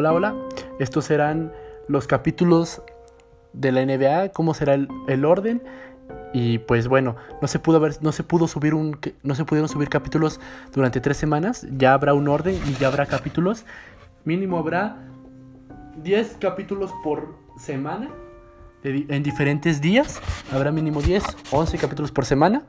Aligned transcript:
Hola, 0.00 0.14
hola. 0.14 0.34
Estos 0.78 1.04
serán 1.04 1.52
los 1.86 2.06
capítulos 2.06 2.80
de 3.52 3.70
la 3.70 3.84
NBA, 3.84 4.30
cómo 4.30 4.54
será 4.54 4.72
el, 4.72 5.24
orden. 5.26 5.62
Y 6.32 6.56
pues 6.56 6.88
bueno, 6.88 7.16
no 7.42 7.48
se 7.48 7.58
pudo 7.58 7.80
ver, 7.80 7.98
no 8.00 8.10
se 8.10 8.22
pudo 8.22 8.48
subir 8.48 8.72
un, 8.72 8.98
no 9.22 9.34
se 9.34 9.44
pudieron 9.44 9.68
subir 9.68 9.90
capítulos 9.90 10.40
durante 10.72 11.02
tres 11.02 11.18
semanas. 11.18 11.66
Ya 11.76 11.92
habrá 11.92 12.14
un 12.14 12.28
orden 12.28 12.58
y 12.66 12.72
ya 12.80 12.86
habrá 12.86 13.04
capítulos. 13.04 13.66
Mínimo 14.24 14.56
habrá 14.56 14.96
10 16.02 16.38
capítulos 16.40 16.90
por 17.04 17.34
semana. 17.58 18.08
en 18.82 19.22
diferentes 19.22 19.82
días. 19.82 20.18
Habrá 20.50 20.72
mínimo 20.72 21.02
10, 21.02 21.22
11 21.50 21.76
capítulos 21.76 22.10
por 22.10 22.24
semana. 22.24 22.62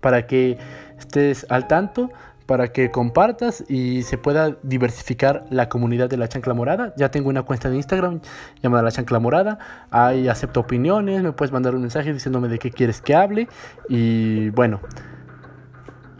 Para 0.00 0.26
que 0.26 0.58
estés 0.98 1.46
al 1.48 1.68
tanto 1.68 2.10
para 2.46 2.68
que 2.72 2.90
compartas 2.90 3.64
y 3.68 4.02
se 4.02 4.18
pueda 4.18 4.56
diversificar 4.62 5.46
la 5.50 5.68
comunidad 5.68 6.10
de 6.10 6.16
la 6.16 6.28
chancla 6.28 6.52
morada. 6.52 6.92
Ya 6.96 7.10
tengo 7.10 7.30
una 7.30 7.42
cuenta 7.42 7.70
de 7.70 7.76
Instagram 7.76 8.20
llamada 8.62 8.82
la 8.82 8.92
chancla 8.92 9.18
morada. 9.18 9.58
Ahí 9.90 10.28
acepto 10.28 10.60
opiniones, 10.60 11.22
me 11.22 11.32
puedes 11.32 11.52
mandar 11.52 11.74
un 11.74 11.80
mensaje 11.80 12.12
diciéndome 12.12 12.48
de 12.48 12.58
qué 12.58 12.70
quieres 12.70 13.00
que 13.00 13.14
hable. 13.14 13.48
Y 13.88 14.50
bueno, 14.50 14.80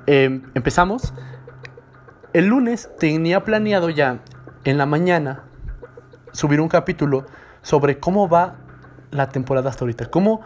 em, 0.06 0.42
empezamos. 0.54 1.12
El 2.32 2.46
lunes 2.46 2.90
tenía 2.98 3.44
planeado 3.44 3.90
ya 3.90 4.20
en 4.64 4.78
la 4.78 4.86
mañana 4.86 5.44
subir 6.32 6.60
un 6.60 6.68
capítulo 6.68 7.26
sobre 7.62 7.98
cómo 7.98 8.28
va 8.28 8.56
la 9.10 9.28
temporada 9.28 9.70
hasta 9.70 9.84
ahorita. 9.84 10.06
Cómo 10.06 10.40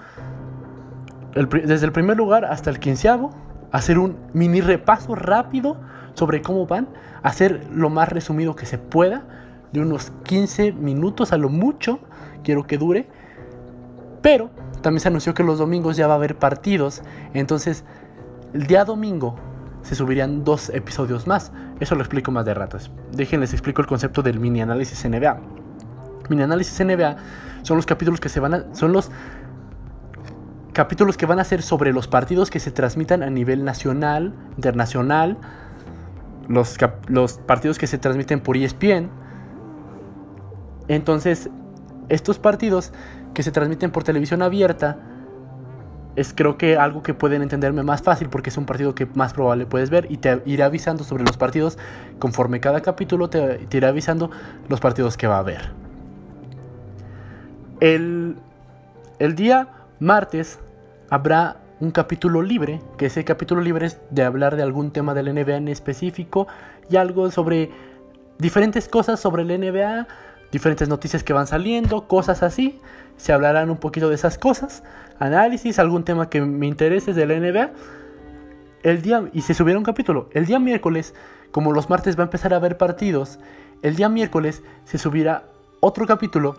desde 1.35 1.87
el 1.87 1.93
primer 1.93 2.17
lugar 2.17 2.45
hasta 2.45 2.69
el 2.69 2.81
quinceavo 2.81 3.48
hacer 3.73 3.99
un 3.99 4.17
mini 4.33 4.61
repaso 4.61 5.15
rápido 5.15 5.77
sobre 6.15 6.43
cómo 6.43 6.67
van, 6.67 6.89
hacer 7.23 7.67
lo 7.73 7.91
más 7.91 8.09
resumido 8.09 8.57
que 8.57 8.67
se 8.67 8.79
pueda, 8.79 9.23
de 9.73 9.81
unos 9.81 10.11
15 10.25 10.73
minutos 10.73 11.33
a 11.33 11.37
lo 11.37 11.49
mucho, 11.49 12.01
quiero 12.43 12.67
que 12.67 12.79
dure. 12.79 13.07
Pero 14.23 14.51
también 14.83 15.01
se 15.01 15.09
anunció 15.09 15.35
que 15.35 15.45
los 15.45 15.59
domingos 15.59 15.97
ya 15.97 16.07
va 16.07 16.15
a 16.15 16.17
haber 16.17 16.37
partidos, 16.37 17.03
entonces 17.35 17.85
el 18.53 18.67
día 18.67 18.85
domingo 18.85 19.37
se 19.83 19.95
subirían 19.95 20.45
dos 20.45 20.71
episodios 20.71 21.27
más. 21.27 21.53
Eso 21.81 21.95
lo 21.95 22.03
explico 22.03 22.31
más 22.31 22.45
de 22.45 22.55
rato. 22.55 22.79
Déjenles 23.13 23.53
explico 23.53 23.81
el 23.81 23.87
concepto 23.87 24.23
del 24.23 24.41
mini 24.41 24.61
análisis 24.61 25.05
NBA. 25.09 25.39
Mini 26.29 26.43
análisis 26.43 26.85
NBA 26.85 27.17
son 27.63 27.77
los 27.77 27.87
capítulos 27.87 28.21
que 28.21 28.29
se 28.29 28.41
van 28.41 28.55
a, 28.55 28.75
son 28.75 28.93
los 28.93 29.11
capítulos 30.79 31.17
que 31.17 31.27
van 31.27 31.41
a 31.41 31.45
ser 31.45 31.63
sobre 31.63 31.93
los 31.93 32.07
partidos 32.07 32.53
que 32.53 32.61
se 32.61 32.71
transmitan 32.71 33.25
a 33.25 33.31
nivel 33.31 33.65
nacional, 33.65 34.33
internacional, 34.55 35.37
los, 36.47 36.79
partidos 37.47 37.79
que 37.79 37.89
se 37.89 37.99
transmiten 37.99 38.39
por 38.39 38.57
ESPN. 38.57 39.11
Entonces, 40.87 41.51
estos 42.09 42.39
partidos 42.39 42.93
que 43.35 43.43
se 43.43 43.51
transmiten 43.51 43.91
por 43.91 44.05
televisión 44.05 44.41
abierta 44.41 44.99
es 46.15 46.33
creo 46.33 46.57
que 46.57 46.77
algo 46.77 47.03
que 47.03 47.13
pueden 47.13 47.43
entenderme 47.43 47.83
más 47.83 48.01
fácil 48.01 48.29
porque 48.29 48.51
es 48.51 48.57
un 48.57 48.65
partido 48.65 48.95
que 48.95 49.07
más 49.07 49.35
probable 49.35 49.67
puedes 49.67 49.91
ver 49.91 50.07
y 50.09 50.19
te 50.19 50.41
iré 50.47 50.63
avisando 50.63 51.03
sobre 51.03 51.25
los 51.25 51.37
partidos 51.37 51.77
conforme 52.21 52.61
cada 52.61 52.83
capítulo 52.83 53.29
te, 53.29 53.67
iré 53.69 53.89
avisando 53.89 54.31
los 54.69 54.79
partidos 54.79 55.17
que 55.17 55.27
va 55.27 55.39
a 55.39 55.41
haber. 55.41 55.73
El, 57.81 58.37
el 59.19 59.35
día 59.35 59.71
martes 59.99 60.61
habrá 61.11 61.57
un 61.81 61.91
capítulo 61.91 62.43
libre, 62.43 62.81
que 62.97 63.07
ese 63.07 63.25
capítulo 63.25 63.61
libre 63.61 63.87
es 63.87 64.01
de 64.11 64.25
hablar 64.25 64.57
de 64.57 64.63
algún 64.63 64.91
tema 64.91 65.15
del 65.15 65.33
NBA 65.33 65.57
en 65.57 65.69
específico 65.69 66.49
y 66.91 66.97
algo 66.97 67.31
sobre 67.31 67.71
diferentes 68.39 68.89
cosas 68.89 69.21
sobre 69.21 69.43
el 69.43 69.61
NBA, 69.61 70.07
diferentes 70.51 70.89
noticias 70.89 71.23
que 71.23 71.33
van 71.33 71.47
saliendo, 71.47 72.09
cosas 72.09 72.43
así. 72.43 72.81
Se 73.17 73.33
hablarán 73.33 73.71
un 73.71 73.79
poquito 73.79 74.09
de 74.09 74.15
esas 74.15 74.39
cosas, 74.39 74.83
análisis, 75.19 75.79
algún 75.79 76.05
tema 76.05 76.31
que 76.31 76.41
me 76.41 76.67
interese 76.67 77.13
de 77.13 77.27
la 77.27 77.39
NBA. 77.39 77.71
El 78.83 79.03
día, 79.03 79.29
y 79.33 79.43
se 79.43 79.55
subiera 79.55 79.79
un 79.79 79.85
capítulo. 79.85 80.31
El 80.33 80.47
día 80.47 80.59
miércoles, 80.59 81.15
como 81.51 81.73
los 81.73 81.91
martes 81.91 82.17
va 82.17 82.23
a 82.23 82.27
empezar 82.27 82.55
a 82.55 82.57
haber 82.57 82.77
partidos, 82.77 83.39
el 83.83 83.97
día 83.97 84.09
miércoles 84.09 84.63
se 84.85 84.99
subirá 84.99 85.45
otro 85.81 86.07
capítulo 86.07 86.57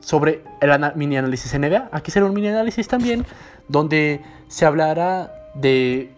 sobre 0.00 0.42
el 0.60 0.70
mini 0.94 1.16
análisis 1.16 1.58
NBA. 1.58 1.88
Aquí 1.92 2.10
será 2.10 2.26
un 2.26 2.34
mini 2.34 2.48
análisis 2.48 2.88
también 2.88 3.24
donde 3.68 4.22
se 4.48 4.66
hablará 4.66 5.32
de 5.54 6.12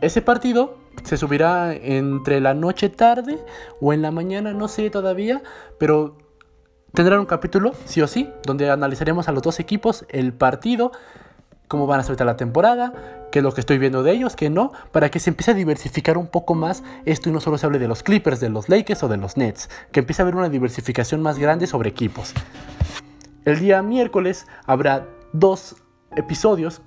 ese 0.00 0.22
partido. 0.22 0.78
Se 1.02 1.16
subirá 1.16 1.74
entre 1.74 2.40
la 2.40 2.54
noche 2.54 2.88
tarde 2.88 3.38
o 3.80 3.92
en 3.92 4.00
la 4.00 4.10
mañana, 4.10 4.52
no 4.52 4.68
sé 4.68 4.88
todavía, 4.90 5.42
pero 5.78 6.16
tendrá 6.92 7.18
un 7.18 7.26
capítulo, 7.26 7.74
sí 7.84 8.00
o 8.00 8.06
sí, 8.06 8.30
donde 8.46 8.70
analizaremos 8.70 9.28
a 9.28 9.32
los 9.32 9.42
dos 9.42 9.58
equipos, 9.58 10.06
el 10.08 10.32
partido, 10.32 10.92
cómo 11.68 11.86
van 11.86 12.00
a 12.00 12.04
ser 12.04 12.24
la 12.24 12.36
temporada, 12.36 12.92
qué 13.32 13.40
es 13.40 13.42
lo 13.42 13.52
que 13.52 13.60
estoy 13.60 13.78
viendo 13.78 14.04
de 14.04 14.12
ellos, 14.12 14.36
qué 14.36 14.48
no, 14.48 14.72
para 14.92 15.10
que 15.10 15.18
se 15.18 15.30
empiece 15.30 15.50
a 15.50 15.54
diversificar 15.54 16.16
un 16.16 16.28
poco 16.28 16.54
más 16.54 16.84
esto 17.04 17.28
y 17.28 17.32
no 17.32 17.40
solo 17.40 17.58
se 17.58 17.66
hable 17.66 17.80
de 17.80 17.88
los 17.88 18.02
Clippers, 18.04 18.38
de 18.38 18.48
los 18.48 18.68
Lakers 18.68 19.02
o 19.02 19.08
de 19.08 19.16
los 19.16 19.36
Nets, 19.36 19.68
que 19.90 20.00
empiece 20.00 20.22
a 20.22 20.24
haber 20.24 20.36
una 20.36 20.48
diversificación 20.48 21.20
más 21.20 21.38
grande 21.38 21.66
sobre 21.66 21.90
equipos. 21.90 22.32
El 23.44 23.58
día 23.58 23.82
miércoles 23.82 24.46
habrá 24.66 25.06
dos 25.32 25.76
episodios 26.16 26.80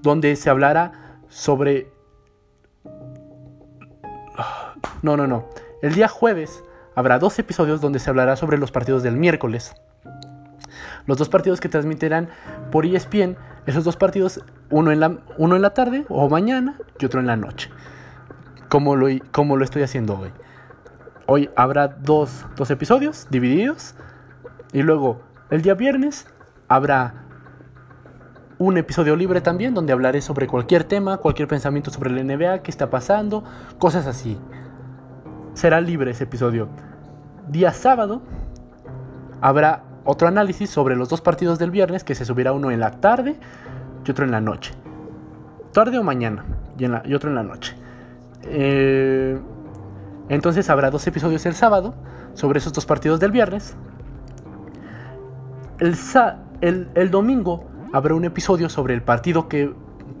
donde 0.00 0.34
se 0.36 0.48
hablará 0.48 1.20
sobre... 1.28 1.92
No, 5.02 5.16
no, 5.16 5.26
no. 5.26 5.48
El 5.82 5.94
día 5.94 6.08
jueves 6.08 6.62
habrá 6.94 7.18
dos 7.18 7.38
episodios 7.38 7.80
donde 7.80 7.98
se 7.98 8.08
hablará 8.08 8.36
sobre 8.36 8.56
los 8.56 8.70
partidos 8.70 9.02
del 9.02 9.16
miércoles. 9.16 9.74
Los 11.04 11.18
dos 11.18 11.28
partidos 11.28 11.60
que 11.60 11.68
transmitirán 11.68 12.30
por 12.72 12.86
ESPN, 12.86 13.36
esos 13.66 13.84
dos 13.84 13.96
partidos, 13.96 14.42
uno 14.70 14.90
en 14.90 15.00
la, 15.00 15.18
uno 15.36 15.56
en 15.56 15.62
la 15.62 15.74
tarde 15.74 16.06
o 16.08 16.28
mañana 16.28 16.78
y 16.98 17.04
otro 17.04 17.20
en 17.20 17.26
la 17.26 17.36
noche. 17.36 17.70
Como 18.68 18.96
lo, 18.96 19.08
como 19.32 19.56
lo 19.56 19.64
estoy 19.64 19.82
haciendo 19.82 20.18
hoy. 20.18 20.30
Hoy 21.26 21.50
habrá 21.56 21.88
dos, 21.88 22.46
dos 22.56 22.70
episodios 22.70 23.26
divididos 23.30 23.94
y 24.76 24.82
luego 24.82 25.22
el 25.48 25.62
día 25.62 25.72
viernes 25.72 26.26
habrá 26.68 27.24
un 28.58 28.76
episodio 28.76 29.16
libre 29.16 29.40
también 29.40 29.72
donde 29.72 29.94
hablaré 29.94 30.20
sobre 30.20 30.46
cualquier 30.46 30.84
tema, 30.84 31.16
cualquier 31.16 31.48
pensamiento 31.48 31.90
sobre 31.90 32.10
la 32.10 32.22
NBA, 32.22 32.58
qué 32.58 32.70
está 32.70 32.90
pasando, 32.90 33.42
cosas 33.78 34.06
así. 34.06 34.38
Será 35.54 35.80
libre 35.80 36.10
ese 36.10 36.24
episodio. 36.24 36.68
Día 37.48 37.72
sábado 37.72 38.20
habrá 39.40 39.82
otro 40.04 40.28
análisis 40.28 40.68
sobre 40.68 40.94
los 40.94 41.08
dos 41.08 41.22
partidos 41.22 41.58
del 41.58 41.70
viernes 41.70 42.04
que 42.04 42.14
se 42.14 42.26
subirá 42.26 42.52
uno 42.52 42.70
en 42.70 42.78
la 42.78 42.90
tarde 42.90 43.36
y 44.04 44.10
otro 44.10 44.26
en 44.26 44.30
la 44.30 44.42
noche. 44.42 44.74
Tarde 45.72 45.96
o 45.96 46.02
mañana 46.02 46.44
y, 46.76 47.14
otro 47.14 47.30
en 47.30 47.36
la 47.36 47.42
noche. 47.44 47.74
Eh, 48.42 49.40
entonces 50.28 50.68
habrá 50.68 50.90
dos 50.90 51.06
episodios 51.06 51.46
el 51.46 51.54
sábado 51.54 51.94
sobre 52.34 52.58
esos 52.58 52.74
dos 52.74 52.84
partidos 52.84 53.20
del 53.20 53.30
viernes 53.30 53.74
el, 55.80 56.88
el, 56.94 57.10
domingo 57.10 57.64
habrá 57.92 58.14
un 58.14 58.24
episodio 58.24 58.68
sobre 58.68 58.94
el 58.94 59.02
partido 59.02 59.48
que, 59.48 59.74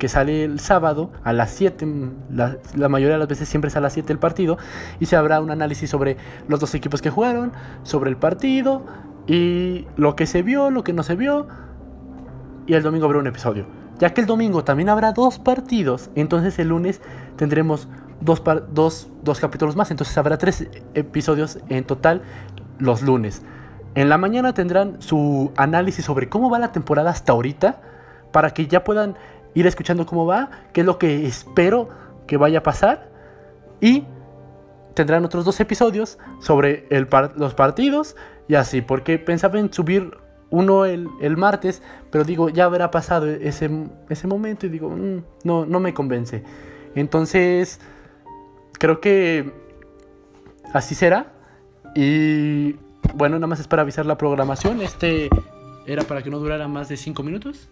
sale 0.08 0.44
el 0.44 0.60
sábado 0.60 1.10
a 1.24 1.32
las 1.32 1.50
7, 1.50 1.86
la, 2.30 2.88
mayoría 2.88 3.14
de 3.14 3.18
las 3.18 3.28
veces 3.28 3.48
siempre 3.48 3.68
es 3.68 3.76
a 3.76 3.80
las 3.80 3.94
7 3.94 4.12
el 4.12 4.18
partido, 4.18 4.58
y 5.00 5.06
se 5.06 5.16
habrá 5.16 5.40
un 5.40 5.50
análisis 5.50 5.88
sobre 5.88 6.16
los 6.48 6.60
dos 6.60 6.74
equipos 6.74 7.00
que 7.02 7.10
jugaron, 7.10 7.52
sobre 7.82 8.10
el 8.10 8.16
partido, 8.16 8.84
y 9.26 9.86
lo 9.96 10.14
que 10.14 10.26
se 10.26 10.42
vio, 10.42 10.70
lo 10.70 10.84
que 10.84 10.92
no 10.92 11.02
se 11.02 11.16
vio, 11.16 11.48
y 12.66 12.74
el 12.74 12.82
domingo 12.82 13.06
habrá 13.06 13.18
un 13.18 13.26
episodio. 13.26 13.66
Ya 13.98 14.12
que 14.12 14.20
el 14.20 14.26
domingo 14.26 14.62
también 14.64 14.90
habrá 14.90 15.12
dos 15.12 15.38
partidos, 15.38 16.10
entonces 16.14 16.58
el 16.58 16.68
lunes 16.68 17.00
tendremos 17.36 17.88
dos, 18.20 18.42
dos, 18.72 19.08
dos 19.22 19.40
capítulos 19.40 19.76
más, 19.76 19.90
entonces 19.90 20.16
habrá 20.18 20.36
tres 20.36 20.68
episodios 20.94 21.58
en 21.68 21.84
total 21.84 22.22
los 22.78 23.02
lunes. 23.02 23.42
En 23.96 24.10
la 24.10 24.18
mañana 24.18 24.52
tendrán 24.52 25.00
su 25.00 25.52
análisis 25.56 26.04
sobre 26.04 26.28
cómo 26.28 26.50
va 26.50 26.58
la 26.58 26.70
temporada 26.70 27.10
hasta 27.10 27.32
ahorita, 27.32 27.80
para 28.30 28.50
que 28.50 28.66
ya 28.66 28.84
puedan 28.84 29.16
ir 29.54 29.66
escuchando 29.66 30.04
cómo 30.04 30.26
va, 30.26 30.50
qué 30.74 30.82
es 30.82 30.86
lo 30.86 30.98
que 30.98 31.26
espero 31.26 31.88
que 32.26 32.36
vaya 32.36 32.58
a 32.58 32.62
pasar. 32.62 33.08
Y 33.80 34.04
tendrán 34.92 35.24
otros 35.24 35.46
dos 35.46 35.58
episodios 35.60 36.18
sobre 36.40 36.86
los 37.36 37.54
partidos 37.54 38.16
y 38.48 38.56
así, 38.56 38.82
porque 38.82 39.18
pensaba 39.18 39.58
en 39.58 39.72
subir 39.72 40.18
uno 40.50 40.84
el, 40.84 41.08
martes, 41.38 41.82
pero 42.10 42.22
digo, 42.22 42.50
ya 42.50 42.66
habrá 42.66 42.90
pasado 42.90 43.26
ese, 43.26 43.70
ese 44.10 44.26
momento 44.26 44.66
y 44.66 44.68
digo, 44.68 44.90
mm, 44.90 45.22
no, 45.44 45.64
no 45.64 45.80
me 45.80 45.94
convence. 45.94 46.42
Entonces, 46.94 47.80
creo 48.78 49.00
que 49.00 49.54
así 50.74 50.94
será. 50.94 51.32
Y 51.94 52.76
bueno, 53.16 53.36
nada 53.36 53.46
más 53.46 53.60
es 53.60 53.66
para 53.66 53.82
avisar 53.82 54.06
la 54.06 54.18
programación. 54.18 54.82
Este 54.82 55.30
era 55.86 56.04
para 56.04 56.22
que 56.22 56.30
no 56.30 56.38
durara 56.38 56.68
más 56.68 56.88
de 56.88 56.96
5 56.96 57.22
minutos. 57.22 57.68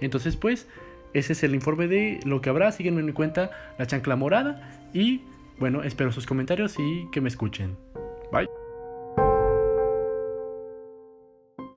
Entonces, 0.00 0.36
pues, 0.36 0.66
ese 1.12 1.34
es 1.34 1.42
el 1.42 1.54
informe 1.54 1.88
de 1.88 2.20
lo 2.24 2.40
que 2.40 2.50
habrá. 2.50 2.72
Síguenme 2.72 3.00
en 3.00 3.06
mi 3.06 3.12
cuenta, 3.12 3.50
La 3.78 3.86
Chancla 3.86 4.16
Morada. 4.16 4.88
Y 4.94 5.22
bueno, 5.58 5.82
espero 5.82 6.10
sus 6.12 6.26
comentarios 6.26 6.76
y 6.78 7.08
que 7.10 7.20
me 7.20 7.28
escuchen. 7.28 7.76